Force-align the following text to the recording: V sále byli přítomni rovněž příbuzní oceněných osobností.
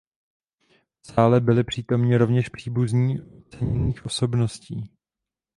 V 1.01 1.11
sále 1.11 1.41
byli 1.41 1.63
přítomni 1.63 2.17
rovněž 2.17 2.49
příbuzní 2.49 3.21
oceněných 3.21 4.05
osobností. 4.05 4.91